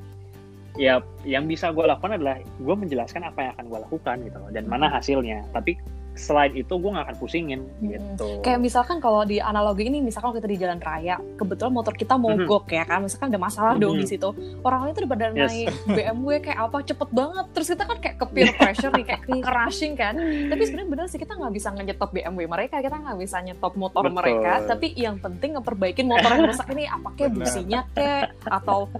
[0.78, 4.50] ya yang bisa gue lakukan adalah gue menjelaskan apa yang akan gue lakukan gitu loh
[4.54, 5.44] dan mana hasilnya.
[5.52, 5.76] Tapi
[6.20, 7.88] selain itu gue nggak akan pusingin Mm-mm.
[7.88, 8.28] gitu.
[8.44, 12.68] Kayak misalkan kalau di analogi ini, misalkan kita di jalan raya, kebetulan motor kita mogok
[12.68, 14.12] ya kan, misalkan ada masalah dong di Mhm.
[14.12, 14.28] situ.
[14.60, 15.48] Orang lain tuh udah pada Yes.
[15.48, 19.22] naik BMW kayak apa cepet banget, terus kita kan kayak ke peer pressure nih, kayak
[19.24, 20.14] ke rushing kan.
[20.20, 24.04] Tapi sebenarnya bener sih kita nggak bisa ngetop BMW mereka, kita nggak bisa nyetop motor
[24.04, 24.16] Betul.
[24.20, 24.52] mereka.
[24.68, 28.92] Tapi yang penting ngeperbaikin motor yang rusak ini, apa kayak businya kayak atau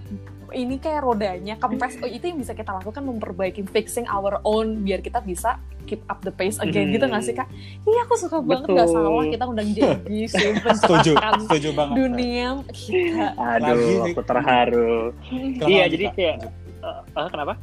[0.51, 4.99] ini kayak rodanya kempes oh, itu yang bisa kita lakukan memperbaiki fixing our own biar
[4.99, 6.95] kita bisa keep up the pace again Mhm.
[6.95, 7.49] gitu nggak sih kak?
[7.83, 8.75] Iya aku suka banget Betul.
[8.75, 13.27] nggak salah kita undang Jadi sih setuju setuju banget dunia kita.
[13.33, 13.99] Lagi Aduh, nih.
[14.09, 14.95] aku terharu.
[15.21, 16.37] Kenapa Iya, lagi, jadi kayak
[16.81, 17.55] eh, eh, kenapa?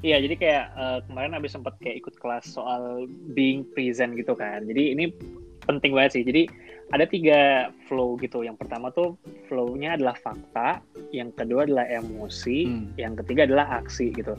[0.00, 4.64] Iya, jadi kayak eh, kemarin abis sempat kayak ikut kelas soal being present gitu kan.
[4.64, 5.12] Jadi ini
[5.62, 6.24] penting banget sih.
[6.24, 6.48] Jadi
[6.90, 8.42] ada tiga flow gitu.
[8.42, 9.14] Yang pertama tuh
[9.46, 10.82] flow-nya adalah fakta,
[11.14, 12.86] yang kedua adalah emosi, Hmm.
[12.98, 14.34] yang ketiga adalah aksi gitu.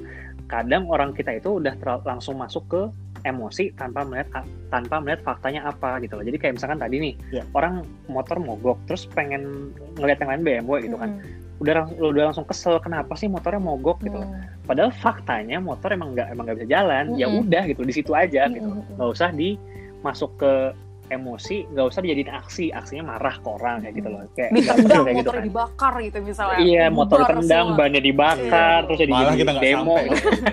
[0.51, 2.81] Kadang orang kita itu udah teral- langsung masuk ke
[3.23, 6.25] emosi tanpa melihat tanpa melihat faktanya apa gitu loh.
[6.27, 7.43] Jadi kayak misalkan tadi nih, Ya.
[7.55, 11.61] orang motor mogok terus pengen ngelihat yang lain BMW gitu kan Mm-mm.
[11.61, 14.65] udah lang- udah langsung kesel kenapa sih motornya mogok gitu Mm.
[14.65, 17.45] padahal faktanya motor emang nggak emang nggak bisa jalan ya Mm-mm.
[17.45, 18.97] udah gitu di situ aja gitu Mm-mm.
[18.97, 19.61] nggak usah di
[20.01, 20.73] masuk ke
[21.11, 25.15] emosi nggak usah dijadiin aksi aksinya marah ke orang kayak gitu loh kayak ditendang kayak
[25.19, 28.87] gitu motornya kan dibakar gitu misalnya iya motor tendang bannya dibakar Iya.
[28.87, 29.97] terus jadi Malah kita demo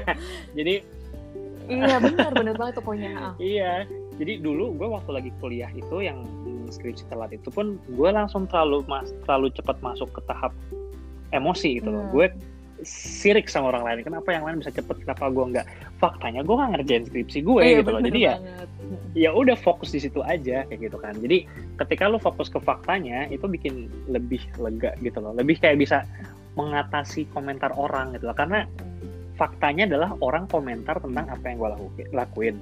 [0.59, 0.75] jadi
[1.69, 3.33] iya benar benar banget tuh poinnya ah.
[3.37, 3.85] Iya,
[4.17, 6.25] jadi dulu gue waktu lagi kuliah itu yang
[6.73, 10.53] skripsi telat itu pun gue langsung terlalu mas terlalu cepat masuk ke tahap
[11.33, 12.09] emosi gitu loh.
[12.09, 12.13] Hmm.
[12.13, 12.27] Gue
[12.87, 13.99] sirik sama orang lain.
[14.07, 15.03] Kenapa yang lain bisa cepet?
[15.03, 15.67] Kenapa gue nggak?
[15.99, 18.03] Faktanya gue nggak ngerjain skripsi gue Iya, gitu loh.
[18.03, 18.69] Jadi ya banget.
[19.19, 21.15] ya udah fokus di situ aja kayak gitu kan.
[21.19, 21.47] Jadi
[21.83, 25.35] ketika lo fokus ke faktanya itu bikin lebih lega gitu loh.
[25.35, 26.07] Lebih kayak bisa
[26.55, 28.37] mengatasi komentar orang gitu loh.
[28.39, 28.67] Karena
[29.39, 31.71] faktanya adalah orang komentar tentang apa yang gue
[32.11, 32.57] lakuin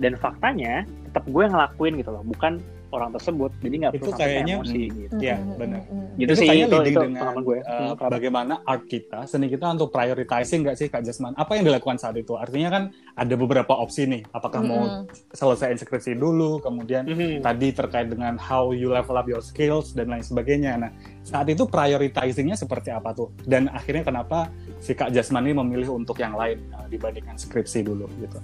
[0.00, 2.60] dan faktanya tetap gue yang ngelakuin gitu loh bukan
[2.92, 5.80] orang tersebut jadi nggak Itu perlu sampai kayaknya, emosi hmm, gitu Iya, Mm, mm, benar.
[5.82, 6.06] mm, mm.
[6.12, 9.66] gitu itu sih itu, itu dengan pengalaman gue uh, Hmm, bagaimana art kita, seni kita
[9.72, 11.32] untuk prioritizing nggak sih Kak Jasman?
[11.34, 12.36] Apa yang dilakukan saat itu?
[12.36, 12.82] Artinya kan
[13.16, 14.22] ada beberapa opsi nih.
[14.30, 15.08] Apakah mau Mm-mm.
[15.32, 17.40] selesai skripsi dulu, kemudian Mhm.
[17.40, 20.76] tadi terkait dengan how you level up your skills dan lain sebagainya.
[20.76, 20.90] Nah,
[21.24, 23.32] saat itu prioritizingnya seperti apa tuh?
[23.42, 28.04] Dan akhirnya kenapa si Kak Jasman ini memilih untuk yang lain uh, dibandingkan skripsi dulu
[28.20, 28.38] gitu?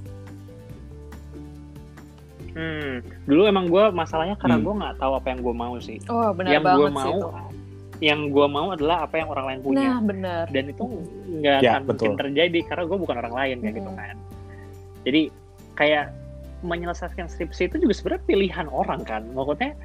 [2.59, 4.67] Hmm, dulu emang gue masalahnya karena Hmm.
[4.67, 5.99] gue nggak tahu apa yang gue mau sih.
[6.11, 7.29] Oh benar yang banget gue sih mau itu.
[7.99, 9.79] yang gue mau adalah apa yang orang lain punya.
[9.81, 10.45] Nah benar.
[10.51, 10.85] Dan itu
[11.39, 12.21] nggak Ya, akan mungkin betul.
[12.21, 13.97] terjadi karena gue bukan orang lain kayak gitu Mhm.
[13.97, 14.17] kan.
[15.03, 15.23] Jadi
[15.75, 16.07] kayak
[16.61, 19.23] menyelesaikan skripsi itu juga sebenarnya pilihan orang kan.
[19.31, 19.79] Maksudnya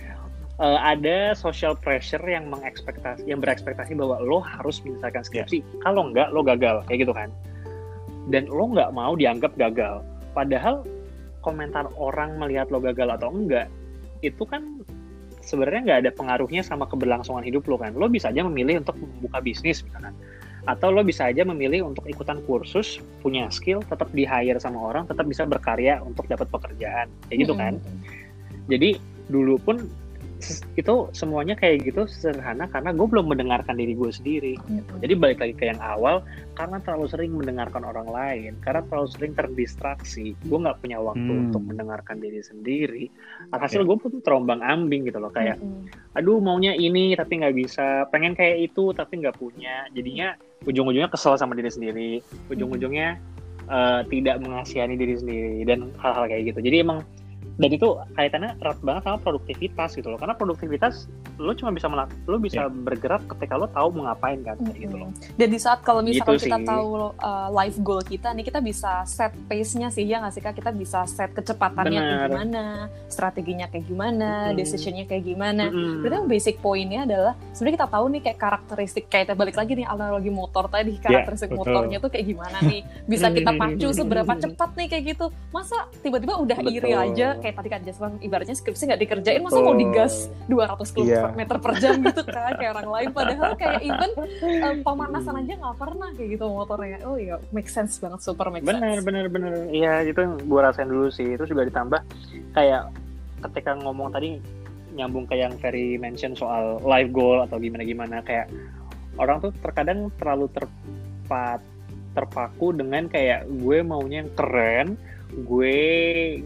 [0.55, 5.62] eh, ada social pressure yang mengekspektasi yang berekspektasi bahwa lo harus menyelesaikan skripsi.
[5.81, 7.29] Kalau enggak lo gagal kayak gitu kan.
[8.27, 10.05] Dan lo nggak mau dianggap gagal.
[10.31, 10.86] Padahal
[11.43, 13.67] komentar orang melihat lo gagal atau enggak
[14.23, 14.82] itu kan
[15.43, 17.91] sebenarnya nggak ada pengaruhnya sama keberlangsungan hidup lo kan.
[17.93, 20.15] Lo bisa aja memilih untuk membuka bisnis misalkan.
[20.63, 25.03] Atau lo bisa aja memilih untuk ikutan kursus punya skill tetap di hire sama orang
[25.03, 27.12] tetap bisa berkarya untuk dapat pekerjaan.
[27.27, 27.73] Kayak gitu kan.
[28.71, 28.95] Jadi
[29.27, 29.84] dulu pun
[30.75, 34.53] itu semuanya kayak gitu sederhana karena gue belum mendengarkan diri gue sendiri.
[34.99, 36.21] Jadi balik lagi ke yang awal
[36.53, 41.49] karena terlalu sering mendengarkan orang lain karena terlalu sering terdistraksi gue nggak punya waktu Hmm.
[41.49, 43.08] untuk mendengarkan diri sendiri.
[43.56, 45.58] Alhasil gue pun terombang ambing gitu loh kayak
[46.13, 49.88] aduh maunya ini tapi nggak bisa pengen kayak itu tapi nggak punya.
[49.95, 52.12] Jadinya ujung-ujungnya kesel sama diri sendiri
[52.51, 53.17] ujung-ujungnya
[53.63, 56.60] eh, tidak mengasihani diri sendiri dan hal-hal kayak gitu.
[56.60, 56.99] Jadi emang
[57.55, 57.87] dan itu
[58.17, 61.05] kaitannya erat banget sama produktivitas gitu loh karena produktivitas
[61.37, 64.95] lo cuma bisa melak lo bisa bergerak ketika lo tahu mau ngapain kan kayak gitu
[64.97, 66.67] loh Dan di saat kalau misalkan Gitu kita sih.
[66.67, 66.87] tahu
[67.19, 70.53] uh, life goal kita nih, kita bisa set pace-nya sih ya nggak sih kak?
[70.57, 72.29] Kita bisa set kecepatannya kayak Benar.
[72.29, 72.63] gimana,
[73.09, 74.57] strateginya kayak gimana, Mm-mm.
[74.57, 75.69] decisionnya kayak gimana.
[75.69, 76.01] Mm-mm.
[76.01, 79.71] Berarti yang basic poinnya adalah sebenarnya kita tahu nih kayak karakteristik kayak kita balik lagi
[79.77, 81.59] nih analogi motor tadi karakteristik betul.
[81.61, 86.33] motornya tuh kayak gimana nih bisa kita pacu seberapa cepat nih kayak gitu masa tiba-tiba
[86.39, 87.05] udah iri Betul.
[87.13, 91.60] aja kayak tadi kan Jasmine ibaratnya skripsi nggak dikerjain masa mau digas 200 km Iya.
[91.60, 93.08] per jam gitu kan kayak orang lain.
[93.12, 97.03] Padahal kayak even em, pemanasan aja nggak pernah kayak gitu motornya.
[97.03, 99.03] Oh iya make sense banget super make bener sense.
[99.03, 99.67] bener bener.
[99.67, 101.36] Iya itu yang gue rasain dulu sih.
[101.36, 101.99] Itu juga ditambah
[102.56, 102.88] kayak
[103.43, 104.39] ketika ngomong tadi
[104.95, 108.47] nyambung ke yang Ferry mention soal life goal atau gimana gimana kayak
[109.19, 111.60] orang tuh terkadang terlalu terpat
[112.13, 114.88] terpaku dengan kayak gue maunya yang keren
[115.34, 115.78] gue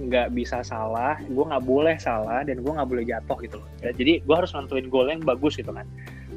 [0.08, 3.70] nggak bisa salah gue nggak boleh salah dan gue nggak boleh jatuh gitu loh.
[3.84, 5.84] Ya, jadi gue harus nentuin goal yang bagus gitu kan.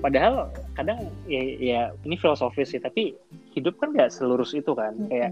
[0.00, 3.14] Padahal kadang ya, ya ini filosofis sih tapi
[3.54, 4.96] hidup kan nggak selurus itu kan.
[5.06, 5.30] Kayak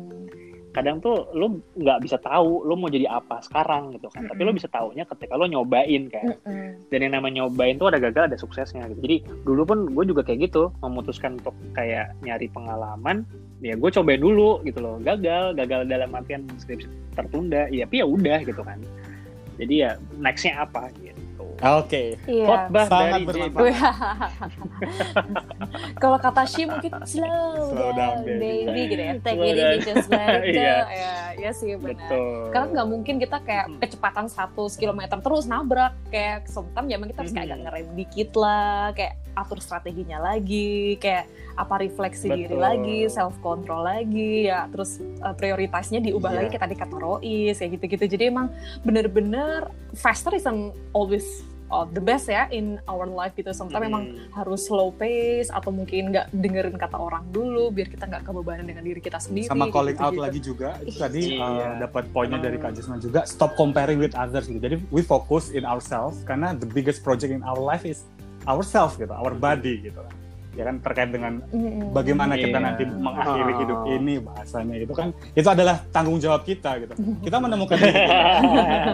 [0.76, 4.30] kadang tuh lu nggak bisa tahu lu mau jadi apa sekarang gitu kan.
[4.30, 6.38] Tapi lu bisa taunya ketika lu nyobain kan.
[6.46, 6.86] Mm-mm.
[6.88, 9.00] dan yang namanya nyobain tuh ada gagal ada suksesnya gitu.
[9.02, 13.24] Jadi dulu pun gue juga kayak gitu memutuskan untuk kayak nyari pengalaman
[13.58, 15.00] ya gue cobain dulu gitu loh.
[15.00, 18.76] Gagal gagal dalam artian skripsi tertunda ya tapi ya udah gitu kan
[19.56, 21.16] jadi ya nextnya apa gitu
[21.58, 22.46] Oke, Iya.
[22.46, 23.50] khotbah Sangat dari.
[25.98, 28.64] Kalau kata Shi mungkin slow, Slow down, down, baby.
[28.64, 28.80] baby.
[28.88, 29.12] gitu ya.
[29.18, 30.54] Take Slow it easy, just let it go.
[30.54, 30.76] Iya.
[30.86, 31.98] ya, ya sih benar.
[31.98, 33.78] betul Karena nggak mungkin kita kayak Hmm.
[33.80, 35.92] kecepatan 100 km terus nabrak.
[36.08, 40.96] Kayak sometimes ya emang kita harus kayak agak ngerem dikit lah, kayak atur strateginya lagi,
[40.96, 41.24] kayak
[41.58, 42.62] apa refleksi diri Betul.
[42.62, 46.38] lagi, self control lagi, ya terus uh, prioritasnya diubah Iya.
[46.38, 48.04] lagi kayak tadi Rois, kayak gitu-gitu.
[48.08, 48.46] Jadi emang
[48.82, 51.26] bener-bener faster isn't always
[51.66, 53.50] uh, the best ya in our life gitu.
[53.50, 53.86] Sometimes Hmm.
[53.90, 58.64] memang harus slow pace atau mungkin nggak dengerin kata orang dulu biar kita nggak kebebanan
[58.64, 59.48] dengan diri kita sendiri.
[59.48, 60.22] sama calling out gitu-gitu.
[60.22, 61.42] lagi juga itu tadi Iya.
[61.42, 62.76] uh, dapat poinnya dari Kak Hmm.
[62.78, 67.02] Jasmine juga stop comparing with others gitu jadi we focus in ourselves karena the biggest
[67.02, 68.06] project in our life is
[68.44, 70.00] ourselves gitu our body gitu
[70.58, 71.38] ya kan terkait dengan
[71.88, 72.66] bagaimana kita Iya.
[72.66, 73.58] nanti mengakhiri Oh.
[73.58, 75.08] hidup ini bahasanya itu kan.
[75.32, 76.92] Itu adalah tanggung jawab kita gitu.
[77.22, 78.18] Kita menemukan diri kita.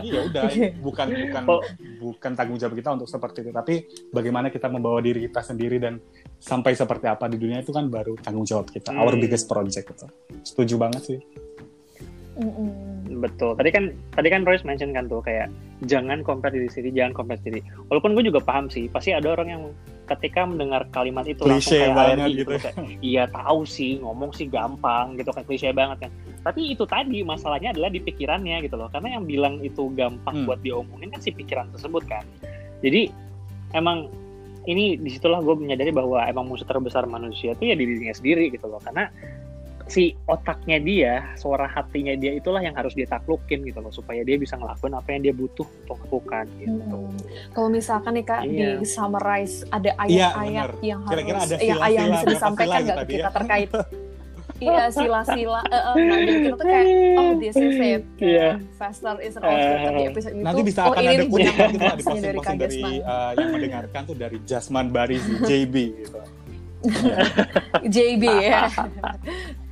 [0.04, 0.42] Ya udah
[0.78, 1.60] bukan bukan Oh.
[1.98, 3.50] bukan tanggung jawab kita untuk seperti itu.
[3.50, 3.74] Tapi
[4.10, 5.96] bagaimana kita membawa diri kita sendiri dan
[6.36, 8.92] sampai seperti apa di dunia itu kan baru tanggung jawab kita.
[8.92, 9.22] Our Hmm.
[9.22, 10.06] biggest project itu
[10.44, 11.18] setuju banget sih
[12.34, 12.68] Mm-mm.
[13.22, 13.54] Betul.
[13.54, 13.84] Tadi kan
[14.18, 15.46] tadi kan Royce mention kan tuh kayak
[15.86, 17.62] jangan compare diri sendiri, jangan compare diri.
[17.92, 19.62] Walaupun gue juga paham sih, pasti ada orang yang
[20.04, 22.50] ketika mendengar kalimat itu langsung Klise kayak banget alergi gitu.
[22.58, 26.10] Kayak, iya tahu sih, ngomong sih gampang gitu kan klise banget kan.
[26.44, 28.90] Tapi itu tadi masalahnya adalah di pikirannya gitu loh.
[28.90, 30.46] Karena yang bilang itu gampang Hmm.
[30.50, 32.26] buat diomongin kan si pikiran tersebut kan.
[32.82, 33.08] Jadi
[33.72, 34.10] emang
[34.64, 38.66] ini di situlah gue menyadari bahwa emang musuh terbesar manusia itu ya dirinya sendiri gitu
[38.68, 38.80] loh.
[38.80, 39.08] Karena
[39.84, 44.34] si otaknya dia, suara hatinya dia itulah yang harus dia taklukin gitu loh supaya dia
[44.34, 46.72] bisa ngelakuin apa yang dia butuh untuk lakukan gitu.
[46.72, 47.12] Mm-mm.
[47.52, 48.80] Kalau misalkan nih kak Iya.
[48.80, 50.82] di summarize ada Iya, ayat-ayat bener.
[50.82, 53.30] yang Kira-kira harus ada yang, sila-sila, yang bisa disampaikan sila nggak gitu ke kita ya?
[53.36, 53.70] terkait
[54.62, 56.86] iya sila-sila eh, eh, nah, jadi kita tuh kayak
[57.18, 58.48] oh this is it Iya.
[58.78, 61.38] faster is an outfit di episode itu nanti bisa oh akan ini ada nih pun
[61.42, 65.34] benang gitu lah di emasnya dari posting-posting dari uh, yang mendengarkan tuh dari Jasman Barizi
[65.42, 66.18] JB gitu
[67.94, 68.60] JB ya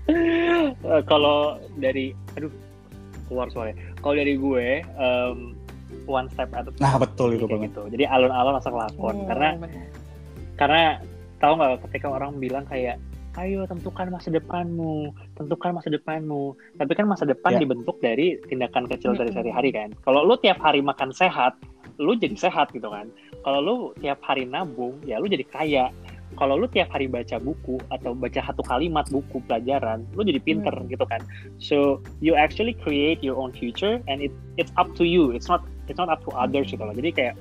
[1.06, 2.52] kalau dari aduh
[3.28, 3.78] keluar suaranya.
[4.00, 5.56] Kalau dari gue em,
[6.04, 6.82] one step at a time.
[6.82, 7.82] nah betul itu banget gitu.
[7.92, 9.24] Jadi alon-alon asal lakon.
[9.24, 9.88] Hmm, Karena bener.
[10.58, 10.82] karena
[11.38, 13.00] tahu nggak ketika orang bilang kayak
[13.40, 16.52] ayo tentukan masa depanmu, tentukan masa depanmu.
[16.76, 17.64] Tapi kan masa depan Ya.
[17.64, 19.88] dibentuk dari tindakan kecil dari sehari-hari kan.
[20.04, 21.56] Kalau lu tiap hari makan sehat,
[21.96, 23.08] lu jadi sehat gitu kan.
[23.40, 25.88] Kalau lu tiap hari nabung, ya lu jadi kaya.
[26.42, 30.74] Kalau lu tiap hari baca buku atau baca satu kalimat buku pelajaran, lu jadi pinter
[30.74, 30.90] Hmm.
[30.90, 31.22] gitu kan.
[31.62, 35.30] So you actually create your own future and it it's up to you.
[35.30, 36.90] It's not it's not up to others gitu loh.
[36.90, 37.34] Jadi kayak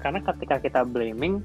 [0.00, 1.44] karena ketika kita blaming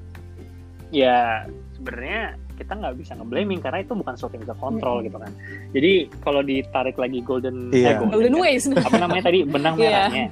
[0.89, 1.43] ya
[1.75, 5.07] sebenarnya kita nggak bisa nge-blaming karena itu bukan sesuatu yang bisa kontrol Mm-mm.
[5.11, 5.31] gitu kan.
[5.75, 5.91] Jadi
[6.23, 7.99] kalau ditarik lagi golden Iya.
[7.99, 8.41] eh, Golden ya.
[8.41, 9.91] Ways apa namanya tadi benang Iya.
[10.07, 10.25] merahnya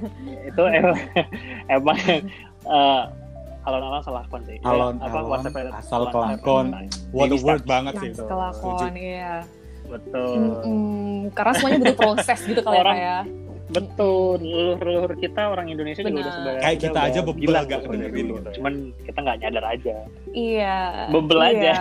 [0.48, 0.98] itu emang
[1.76, 1.98] emang
[2.64, 3.02] eh,
[3.66, 4.56] alon-alon salah sih.
[4.56, 6.66] Eh, Alon-alon one step at a- asal one step at a kelakon.
[7.10, 9.34] what a Baby word banget sih itu kelakon iya
[9.86, 10.34] Betul.
[10.66, 11.30] Mm-mm.
[11.30, 13.18] karena semuanya butuh proses gitu kali Orang- ya ya
[13.66, 16.32] Betul, leluhur-leluhur kita orang Indonesia juga udah Benar.
[16.32, 18.14] sebenarnya Kayak kita aja bebel gila gak gitu dari dulu.
[18.32, 18.54] gitu ya.
[18.54, 19.96] Cuman kita nggak nyadar aja.
[20.28, 20.78] Iya.
[21.08, 21.50] Bebel iya.
[21.50, 21.74] aja.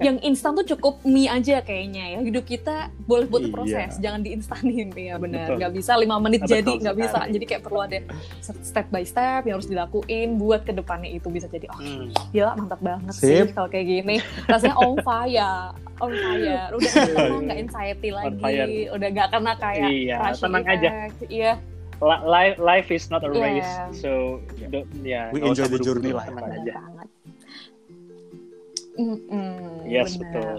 [0.00, 2.20] yang instan tuh cukup mie aja kayaknya ya.
[2.22, 3.54] Hidup kita boleh butuh Iya.
[3.54, 5.46] proses, jangan diinstanin ya benar.
[5.46, 5.56] Betul.
[5.58, 7.08] Nggak bisa lima menit Betul jadi, nggak bisa.
[7.14, 7.30] sekali.
[7.30, 7.98] Jadi kayak perlu ada
[8.40, 12.10] step by step yang harus dilakuin buat ke depannya itu bisa jadi oh Hmm.
[12.30, 13.22] gila mantap banget Sip.
[13.44, 14.16] sih kalau kayak gini.
[14.44, 16.68] Rasanya on fire, on fire.
[16.70, 18.54] Udah nggak nggak anxiety lagi,
[18.88, 20.88] udah nggak kena kayak Iya, tenang aja.
[21.22, 21.52] Iya.
[22.00, 23.42] Life life is not a Iya.
[23.42, 25.28] race, so don't- ya.
[25.28, 26.56] We enjoy the journey lah, tenang Pak.
[26.56, 26.74] aja.
[26.78, 27.08] Banget.
[28.94, 30.58] Mm-mm, Yes benar.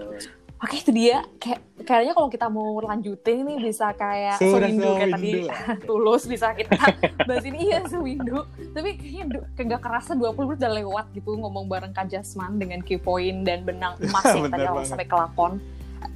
[0.60, 5.08] Oke itu dia kayak kayaknya kalau kita mau lanjutin nih bisa kayak Sudah sewindu kayak
[5.10, 5.48] tadi sewindu.
[5.88, 6.76] tulus bisa kita
[7.28, 11.32] bahas ini iya sewindu tapi kayaknya du- kayak nggak kerasa 20 menit udah lewat gitu
[11.34, 15.52] ngomong bareng Kak Jasman dengan key point dan benang emas yang tadi Bener sampai kelakon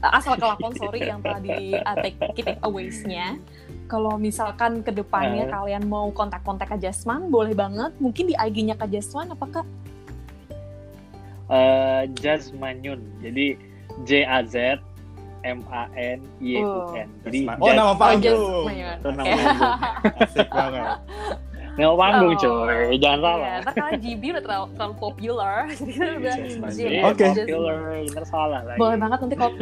[0.02, 3.40] asal kelakon sorry yang tadi uh, take key takeaways-nya
[3.84, 5.50] kalau misalkan ke depannya Eh.
[5.50, 9.62] kalian mau kontak-kontak Kak Jasman boleh banget mungkin di IG-nya Kak Jasman apakah
[11.44, 13.04] Eh, Jasmanyun.
[13.20, 13.60] Jadi
[14.02, 14.80] J A Z
[15.44, 17.04] M A N Y U N.
[17.20, 18.24] Jadi Oh, Jas- nama Oh, panggung.
[18.64, 18.96] Jasmanyun.
[18.96, 19.72] Itu nama panggung.
[20.24, 20.84] asik banget
[21.74, 22.38] nama panggung Oh.
[22.38, 22.94] coy.
[22.96, 23.38] Jangan salah.
[23.40, 26.70] Iya, ntar karena GB udah terlalu, terlalu popular, jadi udah Jasmine.
[26.70, 27.24] J- Jadi Oke.
[27.26, 28.78] popular, ntar salah lagi.
[28.78, 29.52] Boleh banget nanti kalau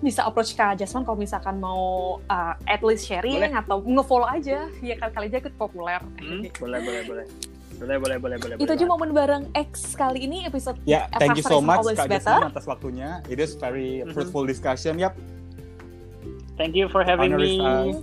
[0.00, 1.82] bisa approach Kak Jasmine kalau misalkan mau
[2.22, 3.52] uh, at least sharing Boleh.
[3.54, 6.00] atau nge-follow aja, ya kali-kali aja ikut populer.
[6.18, 7.26] Hmm, boleh, boleh, boleh.
[7.74, 8.54] Boleh, boleh, boleh, boleh.
[8.56, 12.06] Itu aja momen bareng X kali ini episode ya thank you so much Kak.
[12.06, 14.12] Jasmine atas waktunya it is very Mhm.
[14.12, 15.18] fruitful discussion yap
[16.54, 17.58] Thank you for having honor is me.
[17.58, 17.96] us